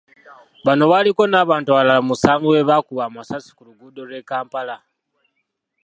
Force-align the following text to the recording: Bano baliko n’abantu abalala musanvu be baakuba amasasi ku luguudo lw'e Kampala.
Bano 0.65 0.83
baliko 0.91 1.21
n’abantu 1.27 1.67
abalala 1.69 2.01
musanvu 2.09 2.47
be 2.53 2.61
baakuba 2.69 3.01
amasasi 3.05 3.49
ku 3.55 3.61
luguudo 3.67 4.01
lw'e 4.07 4.21
Kampala. 4.29 4.75